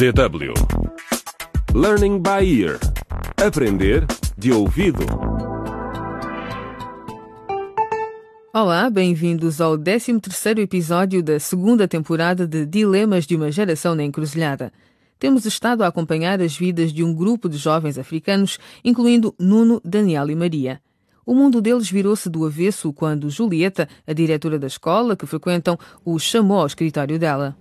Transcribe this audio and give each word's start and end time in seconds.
DW 0.00 0.54
Learning 1.74 2.22
by 2.22 2.42
Ear 2.42 2.80
Aprender 3.36 4.06
de 4.38 4.50
ouvido. 4.50 5.04
Olá, 8.54 8.88
bem-vindos 8.88 9.60
ao 9.60 9.76
13º 9.76 10.60
episódio 10.60 11.22
da 11.22 11.38
segunda 11.38 11.86
temporada 11.86 12.46
de 12.46 12.64
Dilemas 12.64 13.26
de 13.26 13.36
uma 13.36 13.52
Geração 13.52 13.94
na 13.94 14.02
Encruzilhada. 14.02 14.72
Temos 15.18 15.44
estado 15.44 15.82
a 15.82 15.88
acompanhar 15.88 16.40
as 16.40 16.56
vidas 16.56 16.94
de 16.94 17.04
um 17.04 17.12
grupo 17.12 17.46
de 17.46 17.58
jovens 17.58 17.98
africanos, 17.98 18.58
incluindo 18.82 19.34
Nuno, 19.38 19.82
Daniel 19.84 20.30
e 20.30 20.34
Maria. 20.34 20.80
O 21.26 21.34
mundo 21.34 21.60
deles 21.60 21.90
virou-se 21.90 22.30
do 22.30 22.46
avesso 22.46 22.90
quando 22.90 23.28
Julieta, 23.28 23.86
a 24.06 24.14
diretora 24.14 24.58
da 24.58 24.66
escola 24.66 25.14
que 25.14 25.26
frequentam, 25.26 25.78
os 26.02 26.22
chamou 26.22 26.60
ao 26.60 26.66
escritório 26.66 27.18
dela. 27.18 27.54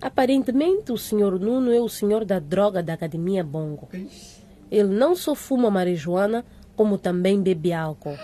Aparentemente, 0.00 0.92
o 0.92 0.98
senhor 0.98 1.40
Nuno 1.40 1.72
é 1.72 1.80
o 1.80 1.88
senhor 1.88 2.24
da 2.24 2.38
droga 2.38 2.82
da 2.82 2.94
Academia 2.94 3.42
Bongo. 3.42 3.88
Ele 4.70 4.88
não 4.88 5.16
só 5.16 5.34
fuma 5.34 5.70
marijuana, 5.70 6.44
como 6.76 6.96
também 6.96 7.42
bebe 7.42 7.72
álcool. 7.72 8.16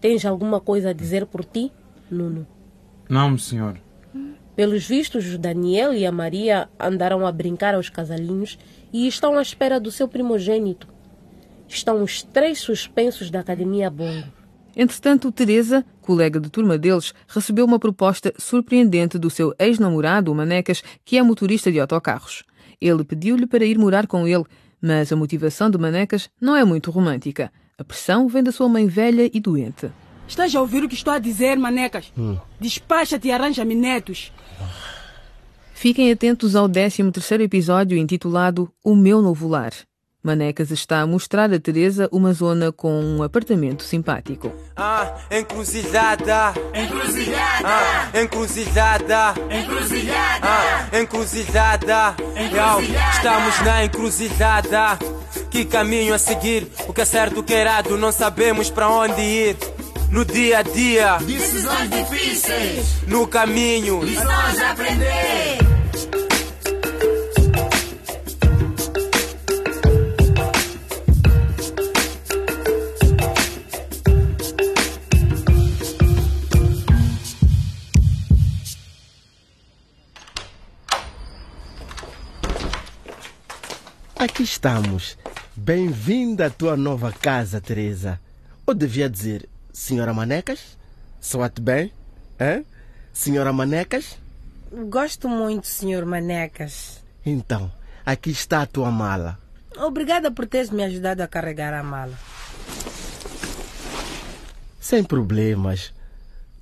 Tens 0.00 0.24
alguma 0.26 0.60
coisa 0.60 0.90
a 0.90 0.92
dizer 0.92 1.26
por 1.26 1.44
ti, 1.44 1.72
Nuno? 2.10 2.46
Não, 3.08 3.36
senhor. 3.38 3.78
Pelos 4.54 4.86
vistos, 4.86 5.32
o 5.32 5.38
Daniel 5.38 5.94
e 5.94 6.04
a 6.04 6.12
Maria 6.12 6.68
andaram 6.78 7.26
a 7.26 7.32
brincar 7.32 7.74
aos 7.74 7.88
casalinhos 7.88 8.58
e 8.92 9.06
estão 9.06 9.38
à 9.38 9.42
espera 9.42 9.80
do 9.80 9.90
seu 9.90 10.06
primogênito. 10.06 10.86
Estão 11.66 12.02
os 12.02 12.22
três 12.22 12.58
suspensos 12.58 13.30
da 13.30 13.40
Academia 13.40 13.88
Bongo. 13.88 14.26
Entretanto, 14.76 15.32
Teresa, 15.32 15.84
colega 16.10 16.40
de 16.40 16.50
turma 16.50 16.76
deles, 16.76 17.14
recebeu 17.28 17.64
uma 17.64 17.78
proposta 17.78 18.34
surpreendente 18.36 19.16
do 19.16 19.30
seu 19.30 19.54
ex-namorado, 19.60 20.32
o 20.32 20.34
Manecas, 20.34 20.82
que 21.04 21.16
é 21.16 21.22
motorista 21.22 21.70
de 21.70 21.78
autocarros. 21.78 22.42
Ele 22.80 23.04
pediu-lhe 23.04 23.46
para 23.46 23.64
ir 23.64 23.78
morar 23.78 24.08
com 24.08 24.26
ele, 24.26 24.42
mas 24.82 25.12
a 25.12 25.16
motivação 25.16 25.70
de 25.70 25.78
Manecas 25.78 26.28
não 26.40 26.56
é 26.56 26.64
muito 26.64 26.90
romântica. 26.90 27.52
A 27.78 27.84
pressão 27.84 28.26
vem 28.26 28.42
da 28.42 28.50
sua 28.50 28.68
mãe 28.68 28.88
velha 28.88 29.30
e 29.32 29.38
doente. 29.38 29.88
Estás 30.26 30.52
a 30.52 30.60
ouvir 30.60 30.82
o 30.82 30.88
que 30.88 30.96
estou 30.96 31.12
a 31.12 31.20
dizer, 31.20 31.56
manecas? 31.56 32.12
Despacha-te 32.58 33.28
e 33.28 33.32
arranja-me 33.32 33.76
netos. 33.76 34.32
Fiquem 35.72 36.10
atentos 36.10 36.56
ao 36.56 36.68
13º 36.68 37.40
episódio 37.40 37.96
intitulado 37.96 38.68
O 38.82 38.96
Meu 38.96 39.22
Novo 39.22 39.46
Lar. 39.46 39.72
Manecas 40.22 40.70
está 40.70 41.00
a 41.00 41.06
mostrar 41.06 41.50
a 41.52 41.58
Teresa 41.58 42.06
uma 42.12 42.32
zona 42.34 42.70
com 42.70 42.92
um 43.02 43.22
apartamento 43.22 43.82
simpático. 43.82 44.52
Ah, 44.76 45.14
encruzilhada. 45.30 46.52
Encruzilhada. 46.74 47.64
Ah, 47.64 48.20
encruzilhada. 48.20 49.34
Encruzilhada. 49.50 50.46
Ah, 50.46 50.98
encruzilhada. 51.00 52.16
Encruzilhada. 52.36 53.10
Estamos 53.16 53.60
na 53.62 53.84
encruzilhada. 53.84 54.98
Que 55.50 55.64
caminho 55.64 56.12
a 56.12 56.18
seguir? 56.18 56.70
O 56.86 56.92
que 56.92 57.00
é 57.00 57.04
certo, 57.06 57.40
o 57.40 57.42
que 57.42 57.54
é 57.54 57.62
errado? 57.62 57.96
Não 57.96 58.12
sabemos 58.12 58.68
para 58.70 58.88
onde 58.90 59.20
ir. 59.22 59.56
No 60.10 60.24
dia 60.24 60.58
a 60.58 60.62
dia, 60.62 61.18
Decisões 61.18 61.88
difíceis, 61.88 62.96
no 63.06 63.28
caminho. 63.28 64.02
lições 64.02 64.60
a 64.60 64.72
aprender. 64.72 65.69
Aqui 84.20 84.42
estamos. 84.42 85.16
Bem-vinda 85.56 86.48
à 86.48 86.50
tua 86.50 86.76
nova 86.76 87.10
casa, 87.10 87.58
Teresa. 87.58 88.20
Ou 88.66 88.74
devia 88.74 89.08
dizer, 89.08 89.48
Senhora 89.72 90.12
Manecas? 90.12 90.76
Soate 91.18 91.62
bem? 91.62 91.90
Hã? 92.38 92.62
Senhora 93.14 93.50
Manecas? 93.50 94.18
Gosto 94.90 95.26
muito, 95.26 95.66
senhor 95.66 96.04
Manecas. 96.04 97.02
Então, 97.24 97.72
aqui 98.04 98.28
está 98.28 98.60
a 98.60 98.66
tua 98.66 98.90
mala. 98.90 99.38
Obrigada 99.78 100.30
por 100.30 100.46
teres 100.46 100.68
me 100.68 100.84
ajudado 100.84 101.22
a 101.22 101.26
carregar 101.26 101.72
a 101.72 101.82
mala. 101.82 102.12
Sem 104.78 105.02
problemas. 105.02 105.94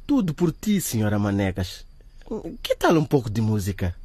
Tudo 0.07 0.33
por 0.33 0.53
ti, 0.53 0.81
Senhora 0.81 1.19
Manecas. 1.19 1.85
Que 2.63 2.77
tal 2.77 2.97
um 2.97 3.05
pouco 3.05 3.29
de 3.29 3.41
música? 3.41 3.97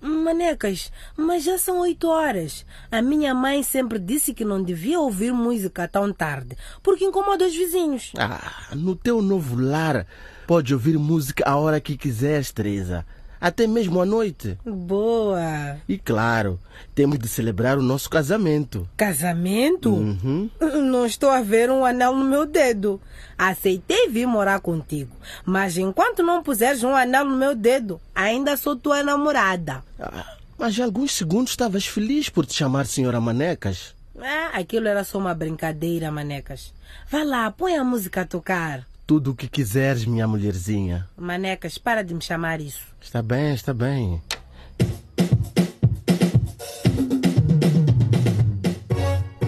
Manecas, 0.00 0.90
mas 1.16 1.44
já 1.44 1.58
são 1.58 1.80
oito 1.80 2.08
horas. 2.08 2.64
A 2.90 3.02
minha 3.02 3.34
mãe 3.34 3.62
sempre 3.62 3.98
disse 3.98 4.32
que 4.32 4.44
não 4.44 4.62
devia 4.62 4.98
ouvir 4.98 5.32
música 5.32 5.86
tão 5.86 6.12
tarde, 6.12 6.56
porque 6.82 7.04
incomoda 7.04 7.46
os 7.46 7.54
vizinhos. 7.54 8.12
Ah, 8.18 8.74
no 8.74 8.96
teu 8.96 9.20
novo 9.20 9.60
lar, 9.60 10.06
pode 10.46 10.72
ouvir 10.72 10.98
música 10.98 11.44
a 11.46 11.56
hora 11.56 11.80
que 11.80 11.96
quiseres, 11.96 12.50
Teresa. 12.50 13.04
Até 13.40 13.66
mesmo 13.66 14.00
à 14.00 14.04
noite. 14.04 14.58
Boa. 14.64 15.78
E 15.88 15.96
claro, 15.96 16.60
temos 16.94 17.18
de 17.18 17.26
celebrar 17.26 17.78
o 17.78 17.82
nosso 17.82 18.10
casamento. 18.10 18.86
Casamento? 18.96 19.90
Uhum. 19.90 20.50
Não 20.60 21.06
estou 21.06 21.30
a 21.30 21.40
ver 21.40 21.70
um 21.70 21.84
anel 21.84 22.14
no 22.14 22.24
meu 22.24 22.44
dedo. 22.44 23.00
Aceitei 23.38 24.08
vir 24.08 24.26
morar 24.26 24.60
contigo, 24.60 25.16
mas 25.46 25.78
enquanto 25.78 26.22
não 26.22 26.42
puseres 26.42 26.84
um 26.84 26.94
anel 26.94 27.24
no 27.24 27.36
meu 27.38 27.54
dedo, 27.54 27.98
ainda 28.14 28.54
sou 28.58 28.76
tua 28.76 29.02
namorada. 29.02 29.82
Ah, 29.98 30.36
mas 30.58 30.78
há 30.78 30.84
alguns 30.84 31.12
segundos 31.12 31.52
estavas 31.52 31.86
feliz 31.86 32.28
por 32.28 32.44
te 32.44 32.52
chamar 32.52 32.84
Senhora 32.84 33.18
Manecas. 33.18 33.94
Ah, 34.20 34.50
aquilo 34.52 34.88
era 34.88 35.02
só 35.04 35.16
uma 35.16 35.32
brincadeira, 35.32 36.10
Manecas. 36.10 36.74
Vá 37.10 37.22
lá, 37.22 37.50
põe 37.50 37.76
a 37.76 37.82
música 37.82 38.20
a 38.20 38.26
tocar. 38.26 38.86
Tudo 39.10 39.32
o 39.32 39.34
que 39.34 39.48
quiseres, 39.48 40.04
minha 40.04 40.24
mulherzinha. 40.28 41.08
Manecas, 41.16 41.76
para 41.76 42.04
de 42.04 42.14
me 42.14 42.22
chamar 42.22 42.60
isso. 42.60 42.86
Está 43.00 43.20
bem, 43.20 43.52
está 43.52 43.74
bem. 43.74 44.22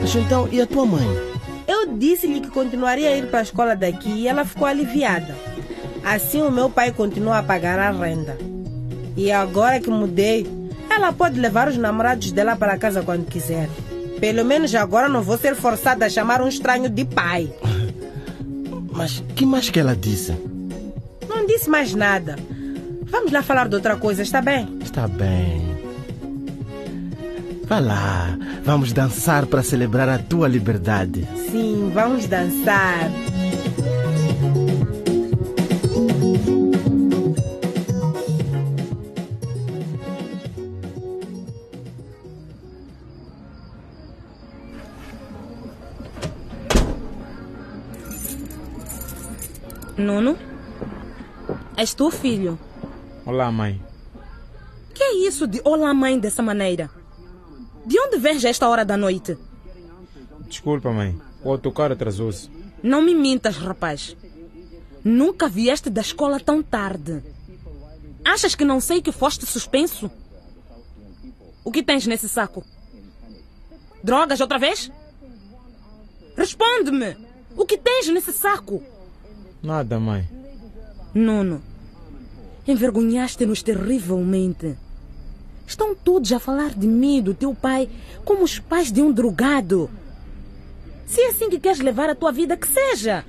Mas 0.00 0.16
então, 0.16 0.48
e 0.50 0.60
a 0.60 0.66
tua 0.66 0.84
mãe? 0.84 1.06
Eu 1.68 1.96
disse-lhe 1.96 2.40
que 2.40 2.50
continuaria 2.50 3.10
a 3.10 3.16
ir 3.16 3.28
para 3.28 3.38
a 3.38 3.42
escola 3.42 3.76
daqui 3.76 4.10
e 4.10 4.26
ela 4.26 4.44
ficou 4.44 4.66
aliviada. 4.66 5.36
Assim 6.02 6.42
o 6.42 6.50
meu 6.50 6.68
pai 6.68 6.90
continua 6.90 7.38
a 7.38 7.42
pagar 7.44 7.78
a 7.78 7.92
renda. 7.92 8.36
E 9.16 9.30
agora 9.30 9.78
que 9.78 9.90
mudei, 9.90 10.44
ela 10.90 11.12
pode 11.12 11.38
levar 11.38 11.68
os 11.68 11.76
namorados 11.76 12.32
dela 12.32 12.56
para 12.56 12.76
casa 12.76 13.00
quando 13.04 13.28
quiser. 13.28 13.70
Pelo 14.18 14.44
menos 14.44 14.74
agora 14.74 15.08
não 15.08 15.22
vou 15.22 15.38
ser 15.38 15.54
forçada 15.54 16.04
a 16.06 16.10
chamar 16.10 16.42
um 16.42 16.48
estranho 16.48 16.90
de 16.90 17.04
pai. 17.04 17.54
Mas 18.92 19.22
que 19.34 19.44
mais 19.46 19.70
que 19.70 19.80
ela 19.80 19.96
disse? 19.96 20.34
Não 21.28 21.46
disse 21.46 21.68
mais 21.68 21.94
nada. 21.94 22.36
Vamos 23.04 23.32
lá 23.32 23.42
falar 23.42 23.68
de 23.68 23.74
outra 23.74 23.96
coisa, 23.96 24.22
está 24.22 24.40
bem? 24.40 24.78
Está 24.82 25.06
bem. 25.08 25.72
Vá 27.64 27.78
lá, 27.78 28.38
vamos 28.64 28.92
dançar 28.92 29.46
para 29.46 29.62
celebrar 29.62 30.08
a 30.08 30.18
tua 30.18 30.46
liberdade. 30.48 31.26
Sim, 31.50 31.90
vamos 31.94 32.26
dançar. 32.26 33.10
Nuno? 49.96 50.36
És 51.76 51.94
tu, 51.94 52.10
filho? 52.10 52.58
Olá, 53.26 53.50
mãe. 53.50 53.80
Que 54.94 55.02
é 55.02 55.14
isso 55.26 55.46
de 55.46 55.60
olá, 55.64 55.92
mãe, 55.92 56.18
dessa 56.18 56.42
maneira? 56.42 56.90
De 57.84 57.98
onde 57.98 58.18
vens 58.18 58.44
a 58.44 58.48
esta 58.48 58.68
hora 58.68 58.84
da 58.84 58.96
noite? 58.96 59.36
Desculpa, 60.46 60.90
mãe. 60.92 61.18
O 61.42 61.50
autocarro 61.50 61.92
atrasou-se. 61.92 62.50
Não 62.82 63.02
me 63.02 63.14
mintas, 63.14 63.56
rapaz. 63.56 64.16
Nunca 65.04 65.48
vieste 65.48 65.90
da 65.90 66.00
escola 66.00 66.38
tão 66.38 66.62
tarde. 66.62 67.22
Achas 68.24 68.54
que 68.54 68.64
não 68.64 68.80
sei 68.80 69.02
que 69.02 69.10
foste 69.12 69.44
suspenso? 69.44 70.10
O 71.64 71.70
que 71.72 71.82
tens 71.82 72.06
nesse 72.06 72.28
saco? 72.28 72.64
Drogas 74.02 74.40
outra 74.40 74.58
vez? 74.58 74.90
Responde-me! 76.36 77.16
O 77.56 77.66
que 77.66 77.76
tens 77.76 78.08
nesse 78.08 78.32
saco? 78.32 78.82
Nada, 79.62 80.00
mãe. 80.00 80.28
Nuno, 81.14 81.62
envergonhaste-nos 82.66 83.62
terrivelmente. 83.62 84.76
Estão 85.66 85.94
todos 85.94 86.32
a 86.32 86.40
falar 86.40 86.74
de 86.74 86.86
mim, 86.86 87.22
do 87.22 87.32
teu 87.32 87.54
pai, 87.54 87.88
como 88.24 88.42
os 88.42 88.58
pais 88.58 88.90
de 88.90 89.00
um 89.00 89.12
drogado. 89.12 89.88
Se 91.06 91.20
é 91.20 91.28
assim 91.28 91.48
que 91.48 91.60
queres 91.60 91.78
levar 91.78 92.10
a 92.10 92.14
tua 92.14 92.32
vida, 92.32 92.56
que 92.56 92.66
seja. 92.66 93.24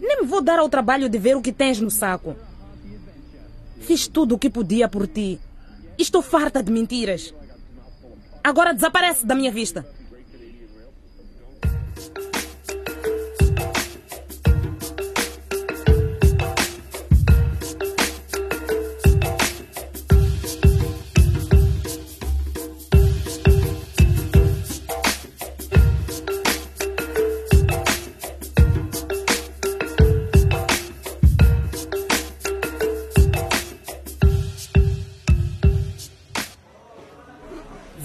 Nem 0.00 0.22
me 0.22 0.26
vou 0.26 0.40
dar 0.40 0.58
ao 0.58 0.68
trabalho 0.68 1.08
de 1.08 1.18
ver 1.18 1.36
o 1.36 1.42
que 1.42 1.52
tens 1.52 1.80
no 1.80 1.90
saco. 1.90 2.36
Fiz 3.80 4.06
tudo 4.06 4.34
o 4.34 4.38
que 4.38 4.48
podia 4.48 4.88
por 4.88 5.08
ti. 5.08 5.40
Estou 5.98 6.22
farta 6.22 6.62
de 6.62 6.70
mentiras. 6.70 7.34
Agora 8.42 8.74
desaparece 8.74 9.26
da 9.26 9.34
minha 9.34 9.50
vista. 9.50 9.86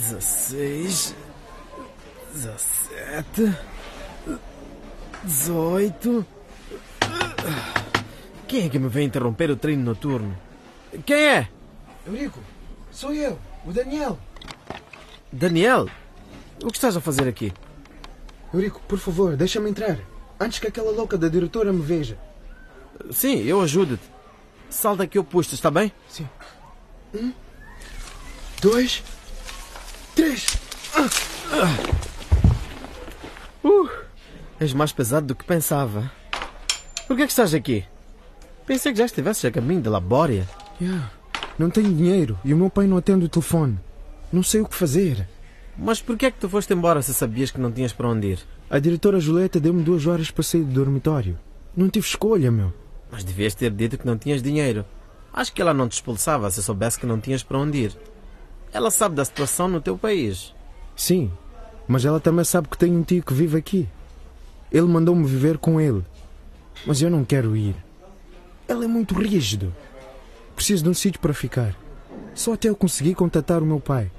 Dezesseis, 0.09 1.15
dezessete, 2.33 3.55
dezoito. 5.23 6.25
Quem 8.47 8.65
é 8.65 8.69
que 8.69 8.79
me 8.79 8.89
vem 8.89 9.05
interromper 9.05 9.51
o 9.51 9.55
treino 9.55 9.83
noturno? 9.83 10.35
Quem 11.05 11.15
é? 11.15 11.49
Eurico, 12.07 12.39
sou 12.91 13.13
eu, 13.13 13.37
o 13.63 13.71
Daniel. 13.71 14.17
Daniel? 15.31 15.87
O 16.63 16.71
que 16.71 16.77
estás 16.77 16.97
a 16.97 17.01
fazer 17.01 17.27
aqui? 17.27 17.53
Eurico, 18.51 18.81
por 18.87 18.97
favor, 18.97 19.37
deixa-me 19.37 19.69
entrar. 19.69 19.99
Antes 20.39 20.57
que 20.57 20.65
aquela 20.65 20.91
louca 20.91 21.19
da 21.19 21.27
diretora 21.27 21.71
me 21.71 21.83
veja. 21.83 22.17
Sim, 23.11 23.43
eu 23.43 23.61
ajudo-te. 23.61 24.09
Salta 24.71 25.07
eu 25.13 25.23
puxo, 25.23 25.53
está 25.53 25.69
bem? 25.69 25.93
Sim. 26.09 26.27
Um, 27.13 27.31
dois. 28.59 29.03
Uh, 33.61 33.89
és 34.61 34.73
mais 34.73 34.93
pesado 34.93 35.27
do 35.27 35.35
que 35.35 35.43
pensava. 35.43 36.09
Por 37.05 37.17
que 37.17 37.23
é 37.23 37.25
que 37.25 37.33
estás 37.33 37.53
aqui? 37.53 37.83
Pensei 38.65 38.93
que 38.93 38.97
já 38.97 39.03
estivesses 39.03 39.43
a 39.43 39.51
caminho 39.51 39.81
de 39.81 39.89
Labória. 39.89 40.47
Yeah. 40.79 41.11
Não 41.57 41.69
tenho 41.69 41.93
dinheiro 41.93 42.39
e 42.45 42.53
o 42.53 42.57
meu 42.57 42.69
pai 42.69 42.87
não 42.87 42.95
atende 42.95 43.25
o 43.25 43.29
telefone. 43.29 43.77
Não 44.31 44.41
sei 44.41 44.61
o 44.61 44.67
que 44.67 44.75
fazer. 44.75 45.27
Mas 45.77 46.01
por 46.01 46.15
que 46.17 46.27
é 46.27 46.31
que 46.31 46.39
tu 46.39 46.47
foste 46.47 46.73
embora 46.73 47.01
se 47.01 47.13
sabias 47.13 47.51
que 47.51 47.59
não 47.59 47.73
tinhas 47.73 47.91
para 47.91 48.07
onde 48.07 48.27
ir? 48.27 48.39
A 48.69 48.79
diretora 48.79 49.19
Julieta 49.19 49.59
deu-me 49.59 49.83
duas 49.83 50.07
horas 50.07 50.31
para 50.31 50.43
sair 50.43 50.63
do 50.63 50.71
dormitório. 50.71 51.37
Não 51.75 51.89
tive 51.89 52.07
escolha, 52.07 52.49
meu. 52.49 52.71
Mas 53.11 53.25
devias 53.25 53.53
ter 53.53 53.71
dito 53.71 53.97
que 53.97 54.05
não 54.05 54.17
tinhas 54.17 54.41
dinheiro. 54.41 54.85
Acho 55.33 55.51
que 55.51 55.61
ela 55.61 55.73
não 55.73 55.89
te 55.89 55.93
expulsava 55.93 56.49
se 56.49 56.63
soubesse 56.63 56.97
que 56.97 57.05
não 57.05 57.19
tinhas 57.19 57.43
para 57.43 57.57
onde 57.57 57.79
ir. 57.79 57.97
Ela 58.71 58.89
sabe 58.89 59.15
da 59.15 59.25
situação 59.25 59.67
no 59.67 59.81
teu 59.81 59.97
país. 59.97 60.53
Sim, 60.95 61.31
mas 61.89 62.05
ela 62.05 62.19
também 62.19 62.45
sabe 62.45 62.67
que 62.67 62.77
tenho 62.77 62.99
um 62.99 63.01
tio 63.01 63.23
que 63.23 63.33
vive 63.33 63.57
aqui. 63.57 63.89
Ele 64.71 64.85
mandou-me 64.85 65.25
viver 65.25 65.57
com 65.57 65.81
ele. 65.81 66.05
Mas 66.85 67.01
eu 67.01 67.09
não 67.09 67.25
quero 67.25 67.57
ir. 67.57 67.75
Ele 68.67 68.85
é 68.85 68.87
muito 68.87 69.15
rígido. 69.15 69.73
Preciso 70.55 70.83
de 70.83 70.89
um 70.89 70.93
sítio 70.93 71.19
para 71.19 71.33
ficar. 71.33 71.75
Só 72.35 72.53
até 72.53 72.69
eu 72.69 72.75
conseguir 72.75 73.15
contatar 73.15 73.63
o 73.63 73.65
meu 73.65 73.79
pai. 73.79 74.11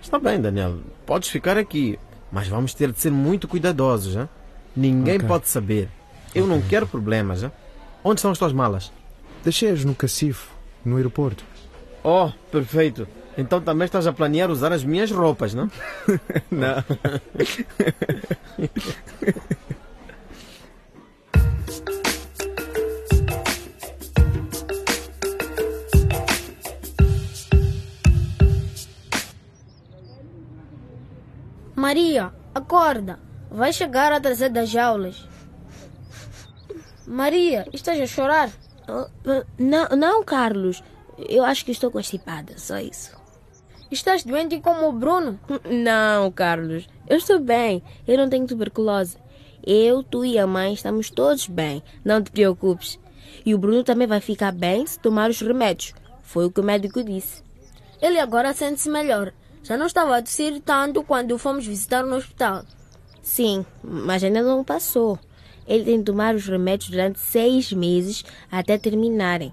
Está 0.00 0.18
bem, 0.18 0.40
Daniel. 0.40 0.78
Podes 1.04 1.28
ficar 1.28 1.58
aqui. 1.58 1.98
Mas 2.32 2.48
vamos 2.48 2.72
ter 2.72 2.90
de 2.90 2.98
ser 2.98 3.10
muito 3.12 3.46
cuidadosos. 3.46 4.16
Hein? 4.16 4.26
Ninguém 4.74 5.16
Ok. 5.16 5.28
pode 5.28 5.48
saber. 5.50 5.90
Eu 6.34 6.46
não 6.46 6.62
quero 6.62 6.86
problemas. 6.86 7.42
Hein? 7.42 7.52
Onde 8.02 8.20
estão 8.20 8.30
as 8.30 8.38
tuas 8.38 8.54
malas? 8.54 8.90
Deixei-as 9.44 9.84
no 9.84 9.94
cacifo, 9.94 10.50
no 10.82 10.96
aeroporto. 10.96 11.44
Oh, 12.02 12.30
perfeito. 12.50 13.06
Então 13.38 13.60
também 13.60 13.84
estás 13.84 14.06
a 14.06 14.12
planear 14.12 14.50
usar 14.50 14.72
as 14.72 14.82
minhas 14.82 15.10
roupas, 15.10 15.52
não? 15.52 15.70
Não. 16.50 16.82
Maria, 31.74 32.32
acorda. 32.54 33.20
Vai 33.50 33.72
chegar 33.72 34.12
atrasada 34.12 34.60
das 34.60 34.74
aulas. 34.74 35.28
Maria, 37.06 37.68
estás 37.72 38.00
a 38.00 38.06
chorar? 38.06 38.50
Não, 39.58 39.88
não, 39.96 40.24
Carlos. 40.24 40.82
Eu 41.16 41.44
acho 41.44 41.64
que 41.64 41.70
estou 41.70 41.90
constipada, 41.90 42.58
só 42.58 42.78
isso. 42.78 43.25
Estás 43.90 44.24
doente 44.24 44.60
como 44.60 44.88
o 44.88 44.92
Bruno? 44.92 45.38
Não, 45.64 46.30
Carlos. 46.32 46.88
Eu 47.08 47.18
estou 47.18 47.38
bem. 47.38 47.82
Eu 48.06 48.18
não 48.18 48.28
tenho 48.28 48.46
tuberculose. 48.46 49.16
Eu, 49.64 50.02
tu 50.02 50.24
e 50.24 50.38
a 50.38 50.46
mãe 50.46 50.74
estamos 50.74 51.08
todos 51.08 51.46
bem. 51.46 51.82
Não 52.04 52.20
te 52.20 52.32
preocupes. 52.32 52.98
E 53.44 53.54
o 53.54 53.58
Bruno 53.58 53.84
também 53.84 54.08
vai 54.08 54.20
ficar 54.20 54.50
bem 54.52 54.84
se 54.86 54.98
tomar 54.98 55.30
os 55.30 55.40
remédios. 55.40 55.94
Foi 56.22 56.46
o 56.46 56.50
que 56.50 56.60
o 56.60 56.64
médico 56.64 57.02
disse. 57.04 57.44
Ele 58.02 58.18
agora 58.18 58.52
sente-se 58.52 58.90
melhor. 58.90 59.32
Já 59.62 59.76
não 59.76 59.86
estava 59.86 60.16
a 60.16 60.22
tossir 60.22 60.60
tanto 60.62 61.04
quando 61.04 61.38
fomos 61.38 61.64
visitar 61.64 62.04
no 62.04 62.16
hospital. 62.16 62.64
Sim, 63.22 63.64
mas 63.82 64.22
ainda 64.22 64.42
não 64.42 64.64
passou. 64.64 65.18
Ele 65.66 65.84
tem 65.84 65.98
de 65.98 66.04
tomar 66.04 66.34
os 66.34 66.46
remédios 66.46 66.90
durante 66.90 67.20
seis 67.20 67.72
meses 67.72 68.24
até 68.50 68.78
terminarem. 68.78 69.52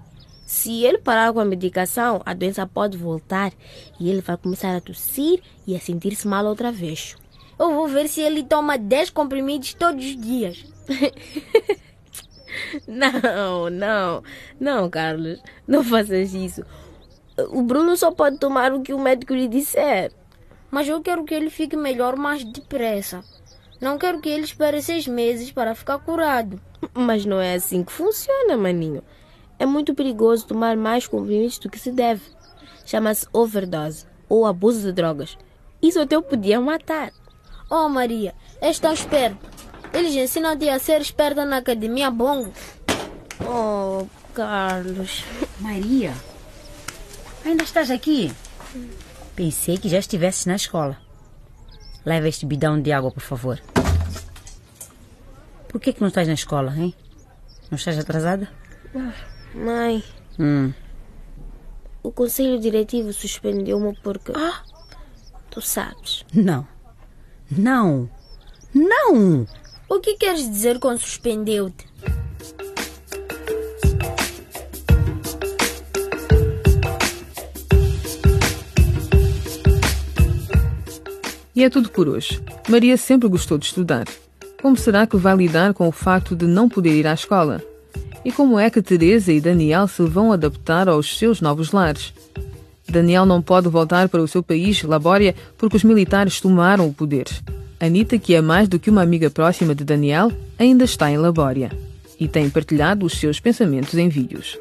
Se 0.54 0.84
ele 0.84 0.98
parar 0.98 1.32
com 1.32 1.40
a 1.40 1.44
medicação, 1.44 2.22
a 2.24 2.32
doença 2.32 2.64
pode 2.64 2.96
voltar 2.96 3.52
e 3.98 4.08
ele 4.08 4.20
vai 4.20 4.36
começar 4.36 4.76
a 4.76 4.80
tossir 4.80 5.42
e 5.66 5.74
a 5.74 5.80
sentir-se 5.80 6.28
mal 6.28 6.46
outra 6.46 6.70
vez. 6.70 7.16
Eu 7.58 7.74
vou 7.74 7.88
ver 7.88 8.08
se 8.08 8.20
ele 8.20 8.44
toma 8.44 8.78
10 8.78 9.10
comprimidos 9.10 9.74
todos 9.74 10.04
os 10.04 10.16
dias. 10.16 10.64
não, 12.86 13.68
não, 13.68 14.22
não, 14.60 14.88
Carlos. 14.88 15.42
Não 15.66 15.82
faças 15.82 16.32
isso. 16.32 16.64
O 17.48 17.60
Bruno 17.60 17.96
só 17.96 18.12
pode 18.12 18.38
tomar 18.38 18.72
o 18.72 18.80
que 18.80 18.94
o 18.94 18.98
médico 18.98 19.34
lhe 19.34 19.48
disser. 19.48 20.12
Mas 20.70 20.88
eu 20.88 21.02
quero 21.02 21.24
que 21.24 21.34
ele 21.34 21.50
fique 21.50 21.76
melhor 21.76 22.14
mais 22.14 22.44
depressa. 22.44 23.24
Não 23.80 23.98
quero 23.98 24.20
que 24.20 24.28
ele 24.28 24.44
espere 24.44 24.80
seis 24.80 25.08
meses 25.08 25.50
para 25.50 25.74
ficar 25.74 25.98
curado. 25.98 26.60
Mas 26.94 27.26
não 27.26 27.40
é 27.40 27.54
assim 27.54 27.82
que 27.82 27.90
funciona, 27.90 28.56
maninho. 28.56 29.02
É 29.58 29.66
muito 29.66 29.94
perigoso 29.94 30.46
tomar 30.46 30.76
mais 30.76 31.06
comprimidos 31.06 31.58
do 31.58 31.70
que 31.70 31.78
se 31.78 31.90
deve. 31.90 32.22
Chama-se 32.84 33.26
overdose 33.32 34.06
ou 34.28 34.46
abuso 34.46 34.80
de 34.80 34.92
drogas. 34.92 35.38
Isso 35.80 36.00
até 36.00 36.16
o 36.16 36.22
podia 36.22 36.60
matar. 36.60 37.12
Oh, 37.70 37.88
Maria, 37.88 38.34
és 38.60 38.78
tão 38.78 38.92
esperta. 38.92 39.38
Eles 39.92 40.14
ensinam-te 40.14 40.68
a 40.68 40.78
ser 40.78 41.00
esperta 41.00 41.44
na 41.44 41.58
academia 41.58 42.10
Bongo. 42.10 42.52
Oh, 43.40 44.06
Carlos. 44.34 45.24
Maria, 45.60 46.12
ainda 47.44 47.62
estás 47.62 47.90
aqui? 47.90 48.32
Pensei 49.36 49.78
que 49.78 49.88
já 49.88 49.98
estivesses 49.98 50.46
na 50.46 50.56
escola. 50.56 50.98
Leva 52.04 52.28
este 52.28 52.44
bidão 52.44 52.80
de 52.80 52.92
água, 52.92 53.10
por 53.10 53.22
favor. 53.22 53.60
Por 55.68 55.80
que, 55.80 55.92
que 55.92 56.00
não 56.00 56.08
estás 56.08 56.28
na 56.28 56.34
escola, 56.34 56.74
hein? 56.76 56.94
Não 57.70 57.76
estás 57.76 57.98
atrasada? 57.98 58.48
Mãe, 59.54 60.02
Hum. 60.38 60.72
o 62.02 62.10
conselho 62.10 62.58
diretivo 62.58 63.12
suspendeu-me 63.12 63.96
porque. 64.02 64.32
Ah! 64.34 64.62
Tu 65.50 65.60
sabes. 65.60 66.24
Não. 66.34 66.66
Não. 67.50 68.10
Não! 68.74 69.46
O 69.88 70.00
que 70.00 70.16
queres 70.16 70.48
dizer 70.50 70.80
com 70.80 70.96
suspendeu-te? 70.98 71.86
E 81.54 81.62
é 81.62 81.70
tudo 81.70 81.88
por 81.88 82.08
hoje. 82.08 82.42
Maria 82.68 82.96
sempre 82.96 83.28
gostou 83.28 83.56
de 83.58 83.66
estudar. 83.66 84.06
Como 84.60 84.76
será 84.76 85.06
que 85.06 85.16
vai 85.16 85.36
lidar 85.36 85.72
com 85.74 85.86
o 85.86 85.92
facto 85.92 86.34
de 86.34 86.46
não 86.46 86.68
poder 86.68 86.94
ir 86.98 87.06
à 87.06 87.14
escola? 87.14 87.62
E 88.24 88.32
como 88.32 88.58
é 88.58 88.70
que 88.70 88.80
Teresa 88.80 89.32
e 89.32 89.40
Daniel 89.40 89.86
se 89.86 90.02
vão 90.02 90.32
adaptar 90.32 90.88
aos 90.88 91.18
seus 91.18 91.40
novos 91.40 91.72
lares? 91.72 92.12
Daniel 92.88 93.26
não 93.26 93.42
pode 93.42 93.68
voltar 93.68 94.08
para 94.08 94.22
o 94.22 94.28
seu 94.28 94.42
país, 94.42 94.82
Labória, 94.82 95.34
porque 95.58 95.76
os 95.76 95.84
militares 95.84 96.40
tomaram 96.40 96.88
o 96.88 96.94
poder. 96.94 97.26
Anita, 97.78 98.18
que 98.18 98.34
é 98.34 98.40
mais 98.40 98.66
do 98.68 98.78
que 98.78 98.88
uma 98.88 99.02
amiga 99.02 99.28
próxima 99.28 99.74
de 99.74 99.84
Daniel, 99.84 100.32
ainda 100.58 100.84
está 100.84 101.10
em 101.10 101.18
Labória 101.18 101.70
e 102.18 102.26
tem 102.28 102.48
partilhado 102.48 103.04
os 103.04 103.14
seus 103.14 103.40
pensamentos 103.40 103.94
em 103.94 104.08
vídeos. 104.08 104.56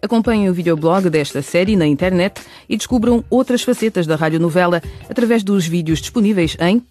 Acompanhem 0.00 0.50
o 0.50 0.54
videoblog 0.54 1.08
desta 1.08 1.40
série 1.40 1.76
na 1.76 1.86
internet 1.86 2.42
e 2.68 2.76
descubram 2.76 3.24
outras 3.30 3.62
facetas 3.62 4.06
da 4.06 4.16
radionovela 4.16 4.82
através 5.08 5.42
dos 5.42 5.66
vídeos 5.66 5.98
disponíveis 5.98 6.58
em 6.60 6.82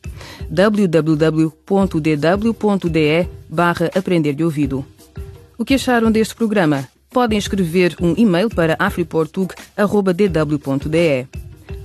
www.dw.de 0.50 1.48
barra 3.48 3.92
Aprender 3.96 4.34
de 4.34 4.44
Ouvido. 4.44 4.84
O 5.64 5.66
que 5.66 5.76
acharam 5.76 6.12
deste 6.12 6.36
programa? 6.36 6.90
Podem 7.10 7.40
escrever 7.40 7.96
um 8.02 8.14
e-mail 8.18 8.50
para 8.50 8.76
afriportug.dw.de 8.78 11.28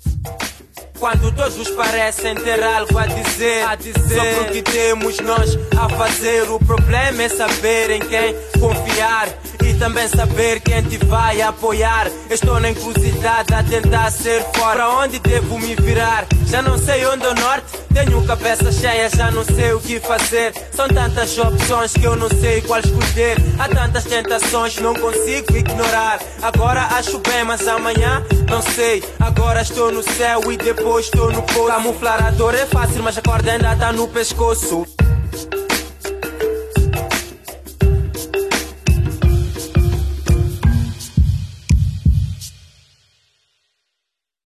Quando 1.02 1.32
todos 1.32 1.68
parecem 1.70 2.36
ter 2.36 2.62
algo 2.62 2.96
a 2.96 3.06
dizer, 3.06 3.66
a 3.66 3.74
dizer 3.74 3.92
sobre 4.08 4.40
o 4.40 4.52
que 4.52 4.62
temos 4.62 5.18
nós 5.18 5.58
a 5.76 5.88
fazer. 5.88 6.48
O 6.48 6.60
problema 6.60 7.24
é 7.24 7.28
saber 7.28 7.90
em 7.90 7.98
quem 7.98 8.36
confiar 8.60 9.28
e 9.64 9.74
também 9.74 10.06
saber 10.06 10.60
quem 10.60 10.80
te 10.82 10.98
vai 11.04 11.42
apoiar. 11.42 12.08
Estou 12.30 12.60
na 12.60 12.70
encruzilhada 12.70 13.58
a 13.58 13.64
tentar 13.64 14.12
ser 14.12 14.44
fora. 14.54 14.72
Pra 14.72 14.90
onde 14.90 15.18
devo 15.18 15.58
me 15.58 15.74
virar? 15.74 16.24
Já 16.46 16.62
não 16.62 16.78
sei 16.78 17.04
onde 17.04 17.26
é 17.26 17.30
o 17.30 17.34
norte. 17.34 17.82
Tenho 17.92 18.24
cabeça 18.24 18.72
cheia, 18.72 19.10
já 19.10 19.30
não 19.30 19.44
sei 19.44 19.72
o 19.72 19.80
que 19.80 20.00
fazer. 20.00 20.54
São 20.72 20.88
tantas 20.88 21.36
opções 21.36 21.92
que 21.92 22.04
eu 22.04 22.16
não 22.16 22.28
sei 22.28 22.62
qual 22.62 22.80
escolher. 22.80 23.36
Há 23.58 23.68
tantas 23.68 24.04
tentações, 24.04 24.76
não 24.78 24.94
consigo 24.94 25.56
ignorar. 25.56 26.20
Agora 26.40 26.80
acho 26.92 27.18
bem, 27.18 27.44
mas 27.44 27.66
amanhã 27.68 28.24
não 28.48 28.62
sei. 28.62 29.04
Agora 29.20 29.60
estou 29.60 29.92
no 29.92 30.02
céu 30.02 30.50
e 30.50 30.56
depois 30.56 30.91
estou 30.98 31.30
no 31.32 31.42
poço. 31.42 31.66
Camuflar 31.66 32.26
a 32.26 32.30
dor 32.30 32.54
é 32.54 32.66
fácil, 32.66 33.02
mas 33.02 33.18
a 33.18 33.22
corda 33.22 33.52
ainda 33.52 33.74
tá 33.76 33.92
no 33.92 34.08
pescoço. 34.08 34.86